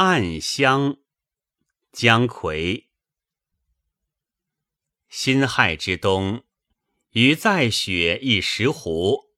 [0.00, 0.98] 暗香，
[1.90, 2.84] 姜夔。
[5.08, 6.44] 辛亥之冬，
[7.10, 9.32] 余在雪一石湖，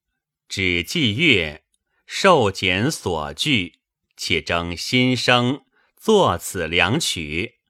[0.51, 1.65] 指祭月，
[2.04, 3.81] 受简所具，
[4.19, 5.65] 且征新生，
[5.96, 7.61] 作此两曲。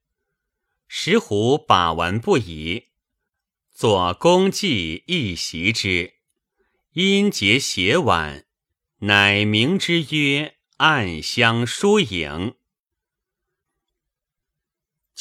[0.88, 2.88] 石湖把玩不已，
[3.72, 6.14] 作公祭一席之，
[6.94, 8.46] 因节写婉。
[9.02, 10.46] 乃名之曰
[10.78, 12.28] 《暗香疏影》。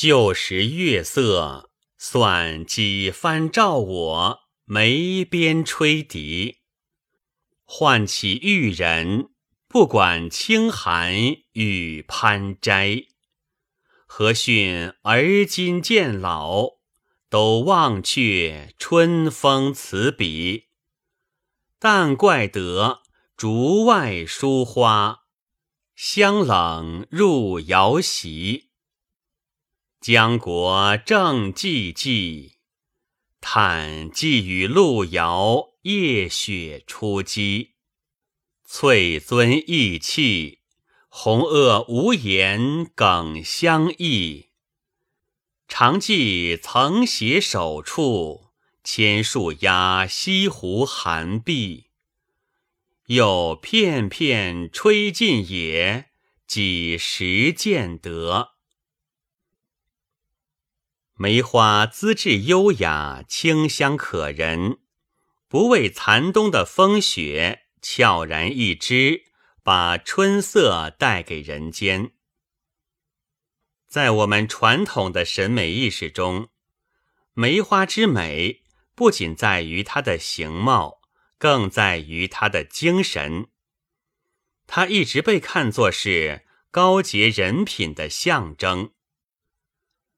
[0.02, 6.60] 旧时月色，算几番照我眉边吹笛。
[7.66, 9.32] 唤起玉人，
[9.68, 11.14] 不管清寒
[11.52, 13.08] 与攀摘。
[14.08, 16.78] 何逊而今渐老，
[17.30, 20.68] 都忘却春风词笔。
[21.78, 23.02] 但怪得。
[23.36, 25.24] 竹外疏花，
[25.94, 28.69] 香冷入瑶席。
[30.02, 32.54] 江国正寂寂，
[33.42, 37.72] 叹寄与路遥，夜雪初积。
[38.64, 40.60] 翠尊意气，
[41.10, 44.52] 红萼无言耿相忆。
[45.68, 48.52] 常记曾携手处，
[48.86, 51.88] 千树压西湖寒碧。
[53.08, 56.12] 又片片吹尽也，
[56.48, 58.59] 几时见得？
[61.22, 64.80] 梅花资质优雅，清香可人，
[65.50, 69.26] 不畏残冬的风雪，悄然一枝，
[69.62, 72.14] 把春色带给人间。
[73.86, 76.48] 在我们传统的审美意识中，
[77.34, 78.64] 梅花之美
[78.96, 81.02] 不仅在于它的形貌。
[81.38, 83.48] 更在于它的精神，
[84.68, 88.92] 它一直被看作是高洁人品的象征，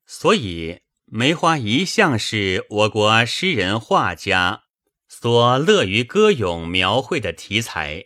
[0.07, 0.80] 所以
[1.13, 4.63] 梅花一向是我国诗人画家
[5.09, 8.05] 所乐于歌咏描绘的题材。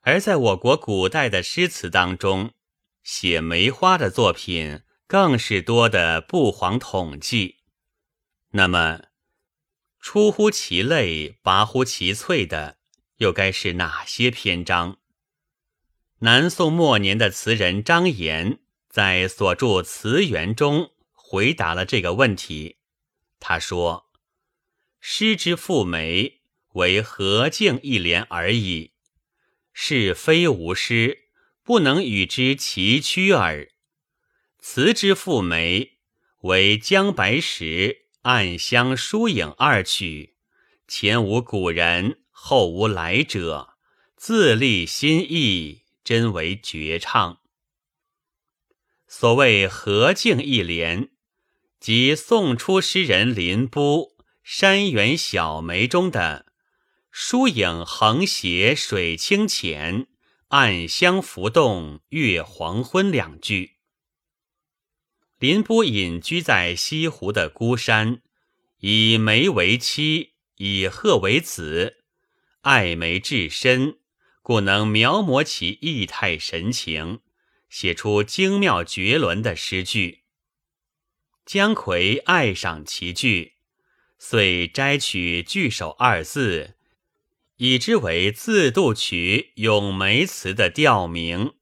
[0.00, 2.52] 而在我国古代的诗词当中，
[3.02, 7.56] 写梅花的作品更是多的不遑统计。
[8.52, 9.02] 那么，
[10.00, 12.78] 出乎其类，拔乎其萃的，
[13.18, 14.96] 又该是哪些篇章？
[16.20, 20.92] 南宋末年的词人张炎在所著《词源》中
[21.30, 22.78] 回答了这个问题。
[23.38, 24.10] 他说
[24.98, 26.40] ：“诗之赋梅，
[26.72, 28.92] 为和敬一联而已，
[29.74, 31.24] 是非无诗，
[31.62, 33.68] 不能与之齐驱耳。
[34.58, 35.98] 词之赋梅，
[36.40, 40.34] 为姜白石。”《暗香疏影》二曲，
[40.86, 43.78] 前无古人，后无来者，
[44.16, 47.40] 自立新意，真为绝唱。
[49.06, 51.10] 所谓和敬一联，
[51.80, 54.08] 即宋初诗人林逋
[54.42, 56.46] 《山园小梅》中的
[57.12, 60.08] “疏影横斜水清浅，
[60.48, 63.76] 暗香浮动月黄昏”两句。
[65.38, 68.22] 林波隐居在西湖的孤山，
[68.80, 71.98] 以梅为妻，以鹤为子，
[72.62, 73.98] 爱梅至深，
[74.42, 77.20] 故能描摹其意态神情，
[77.70, 80.24] 写出精妙绝伦的诗句。
[81.48, 83.54] 姜夔爱赏其句，
[84.18, 86.76] 遂摘取“句首”二字，
[87.56, 91.54] 以之为自度曲《咏梅词》的调名。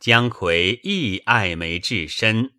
[0.00, 2.54] 姜夔亦爱梅至深，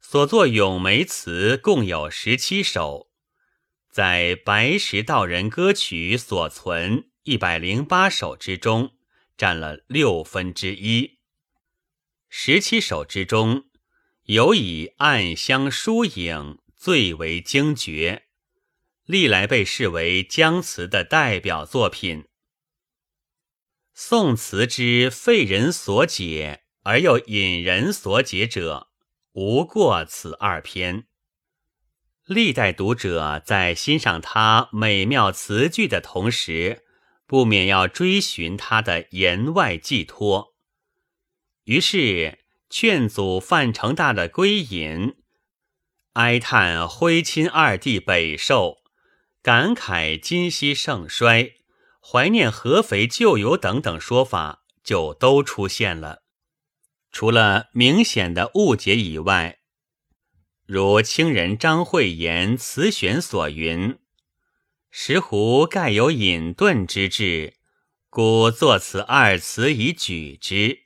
[0.00, 3.10] 所作咏梅词共有十七首，
[3.90, 8.92] 在白石道人歌曲所存一百零八首之中，
[9.36, 11.18] 占了六分之一。
[12.28, 13.64] 十七首之中，
[14.24, 16.36] 尤以《暗香疏影》
[16.76, 18.24] 最为惊绝，
[19.04, 22.26] 历来被视为姜词的代表作品。
[23.94, 26.62] 宋词之废人所解。
[26.84, 28.88] 而又引人所解者，
[29.34, 31.06] 无过此二篇。
[32.26, 36.84] 历代读者在欣赏他美妙词句的同时，
[37.24, 40.56] 不免要追寻他的言外寄托。
[41.66, 42.41] 于是，
[42.72, 45.14] 劝阻范成大的归隐，
[46.14, 48.78] 哀叹徽钦二帝北狩，
[49.42, 51.56] 感慨今夕盛衰，
[52.00, 56.22] 怀念合肥旧友等等说法，就都出现了。
[57.10, 59.58] 除了明显的误解以外，
[60.64, 63.98] 如清人张惠言词选所云
[64.90, 67.52] ：“石湖盖有隐遁之志，
[68.08, 70.80] 故作此二词以举之。”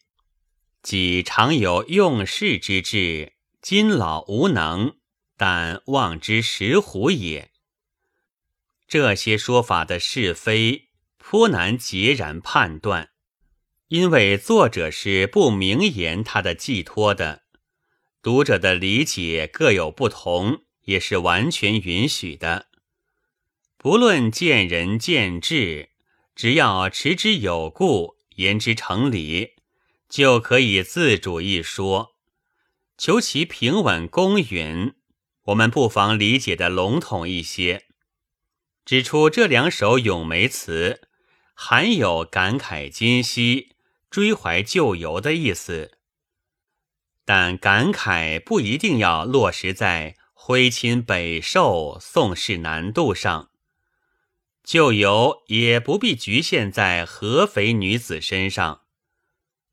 [0.87, 4.95] 己常有用事之志，今老无能，
[5.37, 7.51] 但望之石虎也。
[8.87, 13.11] 这些说法的是非，颇难截然判断，
[13.89, 17.43] 因为作者是不明言他的寄托的，
[18.23, 22.67] 读者的理解各有不同，也是完全允许的。
[23.77, 25.89] 不论见仁见智，
[26.37, 29.56] 只要持之有故，言之成理，
[30.17, 32.17] 就可以自主一说。
[32.97, 34.95] 求其平稳公允，
[35.43, 37.85] 我们不妨理解的笼统一些。
[38.87, 41.03] 指出这两首咏梅词
[41.53, 43.77] 含有感慨今昔、
[44.09, 45.99] 追怀旧游的意思，
[47.27, 53.51] 但感慨不一定要落实在挥亲北狩、宋氏南渡上，
[54.65, 58.85] 旧游也不必局限在合肥女子身上。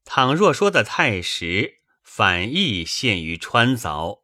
[0.06, 4.22] 倘若说的太实，反亦陷于穿凿。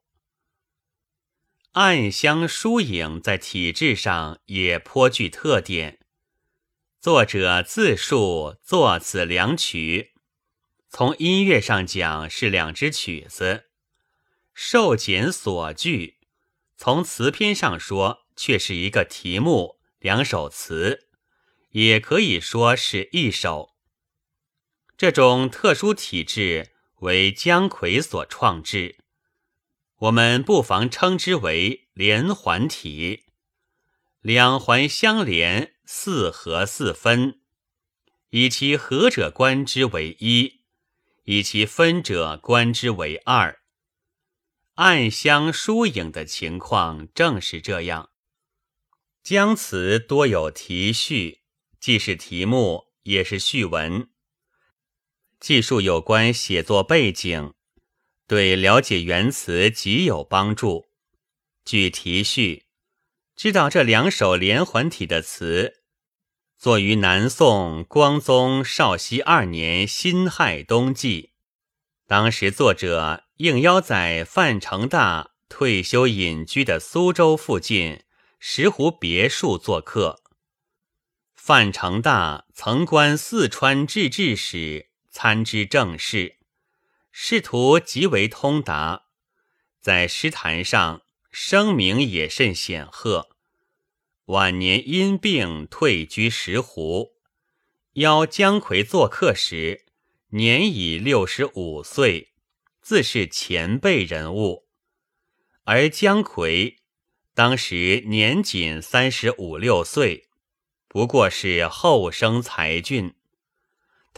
[1.73, 5.99] 暗香疏影在体制上也颇具特点。
[6.99, 10.13] 作者自述作此两曲，
[10.89, 13.69] 从音乐上讲是两支曲子，
[14.53, 16.17] 受简所句；
[16.75, 21.07] 从词篇上说却是一个题目，两首词，
[21.69, 23.78] 也可以说是一首。
[24.99, 28.97] 这种特殊体制为姜夔所创制。
[29.99, 33.23] 我们不妨称之为连环体，
[34.19, 37.39] 两环相连，四合四分，
[38.31, 40.63] 以其合者观之为一，
[41.23, 43.61] 以其分者观之为二。
[44.75, 48.09] 暗香疏影的情况正是这样。
[49.23, 51.43] 姜词多有题序，
[51.79, 54.08] 既是题目，也是序文，
[55.39, 57.53] 记述有关写作背景。
[58.27, 60.89] 对了解原词极有帮助。
[61.65, 62.65] 据题序，
[63.35, 65.81] 知道这两首连环体的词，
[66.57, 71.31] 作于南宋光宗绍熙二年辛亥冬季。
[72.05, 78.03] 当时作者应邀在范成大退休隐居的苏州附近
[78.39, 80.21] 石湖别墅做客。
[81.35, 86.37] 范成大曾官四川制置使，参知政事。
[87.11, 89.05] 仕途极为通达，
[89.81, 91.01] 在诗坛上
[91.31, 93.29] 声名也甚显赫。
[94.25, 97.13] 晚年因病退居石湖，
[97.93, 99.85] 邀姜夔做客时，
[100.29, 102.33] 年已六十五岁，
[102.79, 104.67] 自是前辈人物。
[105.63, 106.77] 而姜夔
[107.33, 110.29] 当时年仅三十五六岁，
[110.87, 113.15] 不过是后生才俊。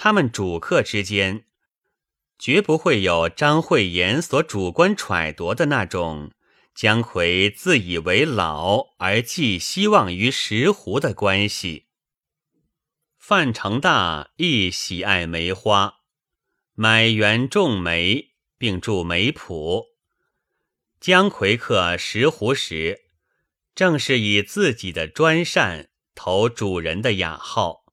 [0.04, 1.46] 他们主客之间。
[2.40, 6.32] 绝不会有张惠言所主观揣度的那种
[6.74, 11.86] 姜夔自以为老而寄希望于石斛的关系。
[13.20, 15.98] 范成大亦喜爱梅花，
[16.74, 19.86] 买园种梅，并著梅谱。
[21.00, 23.02] 姜夔客石斛时，
[23.76, 27.84] 正是以自己的专擅投主人的雅号，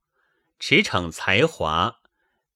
[0.59, 1.98] 驰骋才华，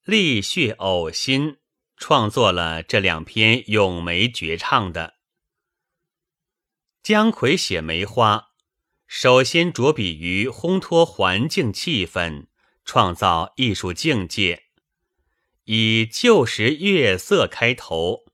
[0.04, 1.58] 力血呕心。
[1.98, 5.18] 创作了这两篇咏梅绝唱的
[7.00, 8.48] 姜夔写梅花，
[9.06, 12.46] 首先着笔于烘托环境气氛，
[12.84, 14.64] 创造艺术境界。
[15.62, 18.24] 以旧时月色开头，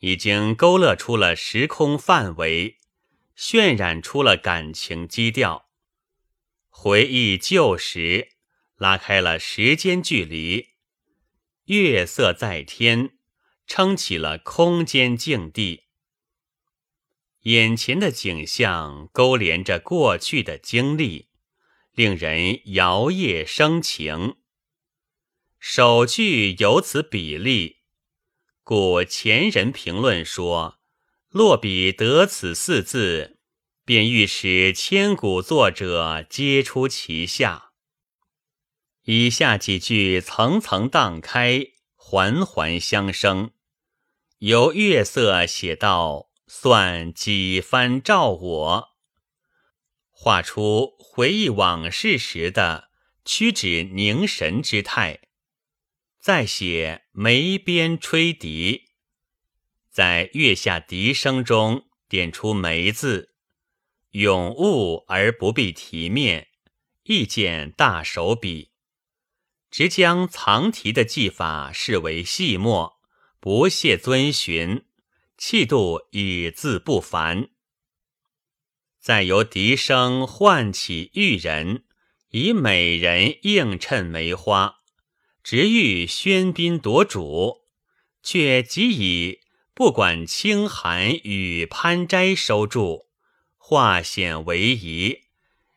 [0.00, 2.76] 已经勾勒出了时空范围，
[3.34, 5.70] 渲染出了感情基调。
[6.68, 8.32] 回忆旧时，
[8.76, 10.75] 拉开了时间距离。
[11.66, 13.18] 月色在天，
[13.66, 15.84] 撑起了空间境地。
[17.42, 21.28] 眼前的景象勾连着过去的经历，
[21.92, 24.36] 令人摇曳生情。
[25.58, 27.78] 首句有此比例，
[28.62, 30.78] 故前人评论说
[31.30, 33.40] ：“落笔得此四字，
[33.84, 37.72] 便欲使千古作者皆出其下。”
[39.06, 43.52] 以下几句层层荡开，环环相生，
[44.38, 48.88] 由月色写到算几番照我，
[50.10, 52.88] 画出回忆往事时的
[53.24, 55.20] 屈指凝神之态。
[56.18, 58.86] 再写眉边吹笛，
[59.88, 63.36] 在月下笛声中点出梅字，
[64.10, 66.48] 咏物而不必题面，
[67.04, 68.72] 亦见大手笔。
[69.76, 72.96] 直将藏题的技法视为细末，
[73.40, 74.86] 不懈遵循，
[75.36, 77.50] 气度与自不凡。
[78.98, 81.84] 再由笛声唤起玉人，
[82.30, 84.76] 以美人映衬梅花，
[85.42, 87.66] 直欲喧宾夺主，
[88.22, 89.40] 却即以
[89.74, 93.08] 不管清寒与攀斋收住，
[93.58, 95.24] 化险为夷，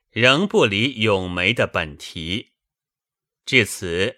[0.10, 2.54] 仍不离咏梅的本题。
[3.50, 4.18] 至此，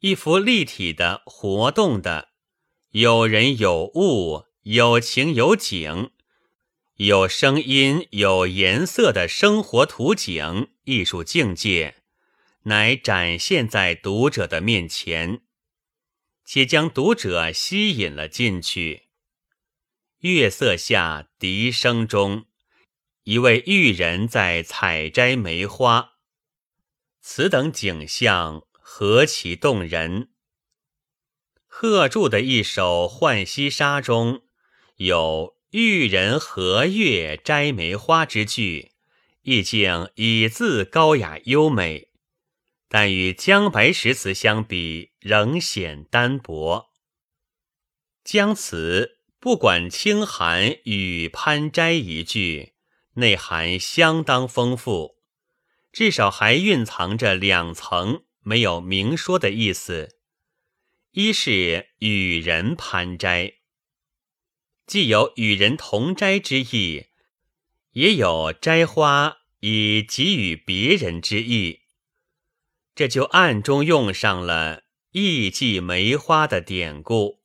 [0.00, 2.30] 一幅立体的、活动的，
[2.90, 6.10] 有人有物，有情有景。
[6.96, 11.98] 有声音、有颜色的生活图景、艺术境界，
[12.64, 15.42] 乃展现在读者的面前，
[16.44, 19.04] 且将读者吸引了进去。
[20.22, 22.46] 月色下，笛声中，
[23.22, 26.15] 一位玉人在采摘梅花，
[27.28, 30.28] 此等景象何其动人！
[31.66, 34.42] 贺铸的一首《浣溪沙》中
[34.98, 35.56] 有。
[35.72, 38.92] 玉人和月摘梅花之句，
[39.42, 42.10] 意境已自高雅优美，
[42.88, 46.92] 但与姜白石词相比，仍显单薄。
[48.22, 52.74] 姜词不管清寒与攀摘一句，
[53.14, 55.15] 内涵相当丰富，
[55.96, 60.18] 至少还蕴藏着两层没有明说的意思：
[61.12, 63.54] 一是与人攀摘。
[64.86, 67.06] 既有与人同摘之意，
[67.92, 71.80] 也有摘花以给予别人之意，
[72.94, 77.40] 这就暗中用上了“意寄梅花”的典故，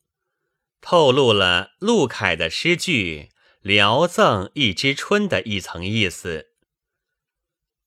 [0.81, 3.29] 透露了陆凯的诗句
[3.63, 6.50] “聊赠一枝春”的一层意思。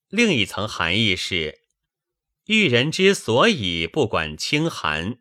[0.09, 1.61] 另一层含义是，
[2.45, 5.17] 玉人之所以不管清寒，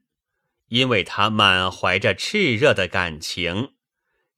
[0.69, 3.73] 因为他满怀着炽热的感情。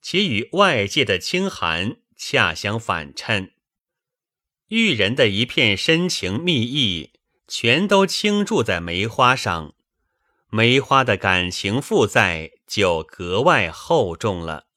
[0.00, 3.54] 其与外界的清寒恰相反衬，
[4.68, 7.14] 玉人的一片深情蜜意，
[7.48, 9.74] 全都倾注在梅花上，
[10.48, 14.68] 梅花的感情负载就格外厚重了。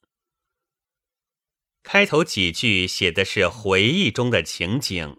[1.83, 5.18] 开头几句写的是回忆中的情景，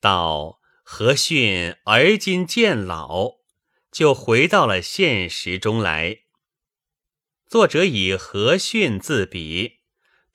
[0.00, 3.36] 到何逊而今渐老，
[3.90, 6.20] 就回到了现实中来。
[7.46, 9.80] 作者以和逊自比，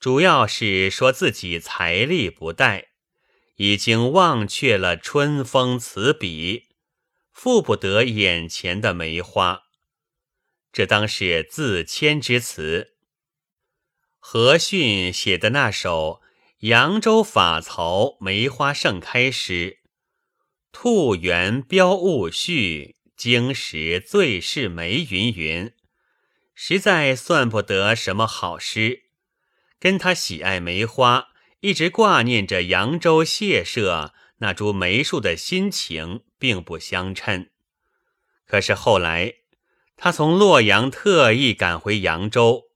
[0.00, 2.88] 主要是说自己财力不逮，
[3.56, 6.68] 已经忘却了春风词笔，
[7.32, 9.64] 负不得眼前的梅花。
[10.72, 12.94] 这当是自谦之词。
[14.18, 16.22] 和逊写的那首
[16.62, 19.52] 《扬州法曹梅花盛开诗》，
[20.70, 25.72] 兔园标物序，经时最是梅云云。
[26.54, 29.06] 实在算不得什么好诗，
[29.80, 31.30] 跟他喜爱梅花，
[31.62, 37.48] 一直挂念着扬州谢舍那株梅树的心情，并不相称。
[38.46, 39.34] 可是后来，
[39.96, 42.66] 他从洛阳特意赶回扬州，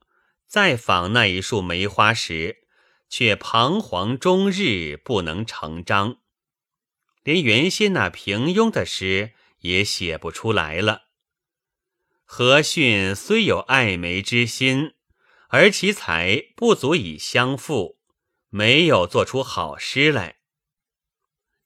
[0.49, 2.66] 再访那一束梅花时，
[3.09, 6.19] 却彷徨终日，不能成章，
[7.23, 11.05] 连原先那平庸的诗也写不出来了。
[12.25, 14.95] 何逊虽有爱梅之心，
[15.49, 17.99] 而其才不足以相负，
[18.49, 20.37] 没有做出好诗来。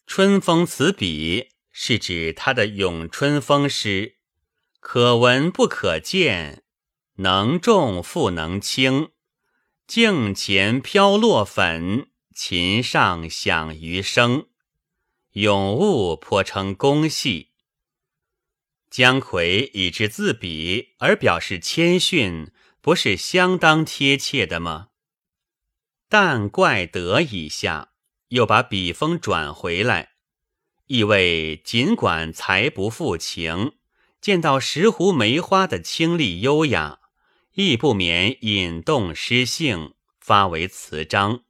[0.06, 4.16] 春风词笔是指他的咏春风诗，
[4.80, 6.64] 可闻不可见，
[7.16, 9.10] 能重复能轻，
[9.90, 14.46] 镜前飘落粉，琴上响余声，
[15.32, 17.48] 咏物颇称工细。
[18.88, 24.90] 姜夔以之自比而表示谦逊，不是相当贴切的吗？
[26.08, 27.90] 但怪得一下，
[28.28, 30.10] 又把笔锋转回来，
[30.86, 33.72] 意味尽管才不负情，
[34.20, 36.99] 见到石斛梅花的清丽优雅，
[37.54, 41.44] 亦不免引动诗兴，发为词章，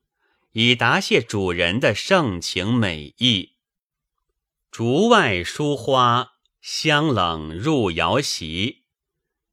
[0.53, 3.57] 以答谢主人的盛情美意。
[4.71, 6.33] 竹外疏花。
[6.63, 8.83] 香冷入瑶席，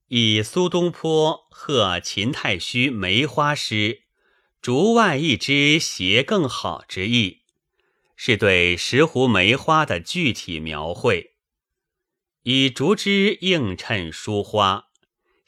[0.08, 4.01] 以苏东坡贺秦太虚梅花诗
[4.62, 7.44] “竹外一枝斜更好”之意，
[8.18, 11.36] 是对石斛梅花的具体描绘。
[12.44, 14.87] 以竹枝映衬书花，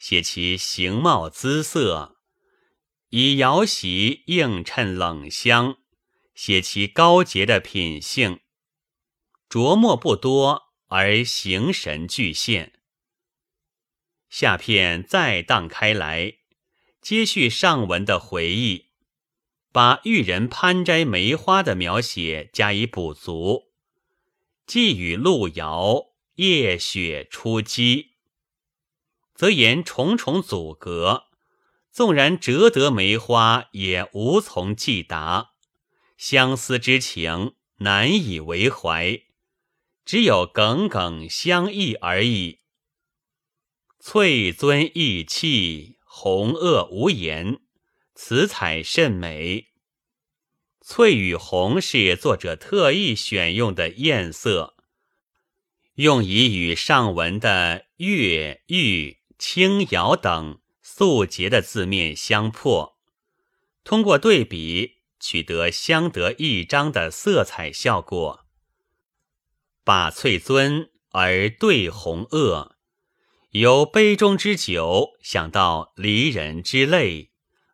[0.00, 2.16] 写其形貌姿色；
[3.10, 5.76] 以瑶席映衬冷香，
[6.34, 8.40] 写其高洁的品性。
[9.48, 10.70] 着墨不多。
[10.92, 12.72] 而形神俱现，
[14.28, 16.38] 下片再荡开来，
[17.00, 18.86] 接续上文的回忆，
[19.70, 23.70] 把玉人攀摘梅花的描写加以补足，
[24.66, 28.09] 寄与路遥夜雪初积，
[29.40, 31.24] 则言重重阻隔，
[31.90, 35.52] 纵然折得梅花，也无从寄达，
[36.18, 39.22] 相思之情难以为怀。
[40.04, 42.60] 只有耿耿相忆而已。
[43.98, 47.60] 翠尊意气，红萼无言，
[48.14, 49.68] 此彩甚美。
[50.82, 54.76] 翠与红是作者特意选用的艳色，
[55.94, 62.98] 用以与上文的月、玉、轻瑶等素洁的字面相破，
[63.82, 68.44] 通过对比取得相得益彰的色彩效果。
[69.82, 72.72] 把翠尊而对红萼，
[73.52, 77.30] 由杯中之酒想到离人之泪，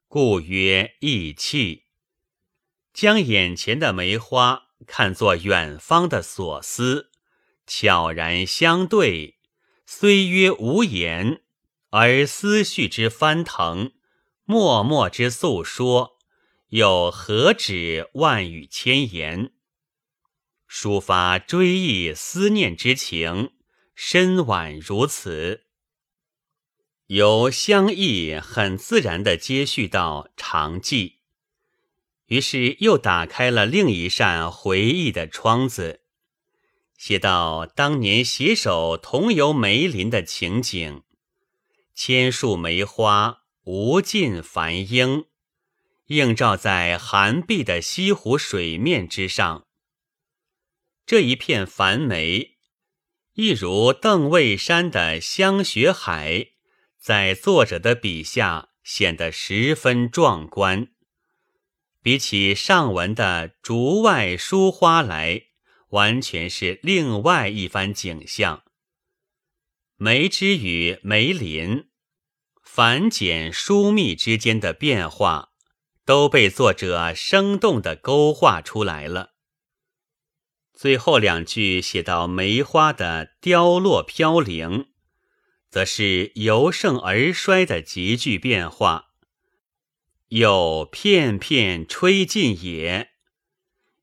[0.06, 1.87] 故曰意气。
[2.94, 7.11] 将眼前的梅花看作远方的所思，
[7.66, 9.40] 悄然相对，
[9.85, 11.42] 虽曰无言，
[11.99, 13.93] 而思绪之翻腾，
[14.45, 16.19] 默默之诉说，
[16.69, 19.53] 又何止万语千言？
[20.69, 23.53] 抒发追忆思念之情，
[23.95, 25.62] 深婉如此。
[27.07, 31.21] 由相忆很自然的接续到长记，
[32.26, 36.03] 于是又打开了另一扇回忆的窗子，
[36.99, 41.00] 写到当年携手同游梅林的情景，
[41.97, 45.25] 千树梅花无尽繁英，
[46.09, 49.67] 映照在寒碧的西湖水面之上。
[51.07, 52.59] 这一片繁梅，
[53.33, 56.49] 一如邓尉山的香雪海，
[56.99, 60.88] 在作者的笔下显得十分壮观。
[62.03, 65.47] 比起上文的竹外疏花来，
[65.88, 68.64] 完全是另外一番景象。
[69.99, 71.88] 梅之与梅林
[72.77, 75.49] 繁简疏密之间的变化，
[76.05, 79.33] 都被作者生动地勾画出来了。
[80.75, 84.89] 最后两句写到梅花的凋落飘零，
[85.71, 89.07] 则是由盛而衰的急剧变化。
[90.29, 93.09] 有片片吹尽也，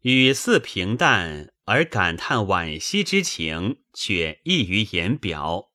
[0.02, 5.70] 语似平淡，而感叹惋惜之情却溢于言表。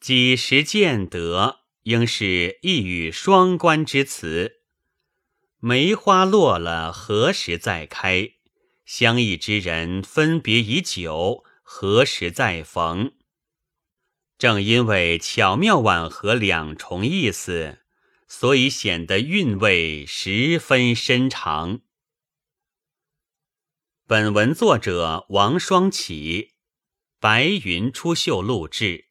[0.00, 4.62] 几时见得，应是一语双关之词。
[5.60, 8.32] 梅花落了，何时再开？
[8.84, 13.12] 相忆之人分别已久，何时再逢？
[14.36, 17.78] 正因为巧妙吻合两重意思，
[18.26, 21.82] 所以显得韵味十分深长。
[24.08, 26.54] 本文作者王双起，
[27.20, 29.05] 白云出岫录制。